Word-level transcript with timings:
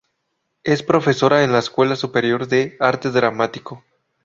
Es 0.63 0.81
profesora 0.81 1.43
en 1.43 1.51
la 1.51 1.59
Escuela 1.59 1.95
Superior 1.95 2.47
de 2.47 2.75
Arte 2.79 3.11
Dramático. 3.11 3.83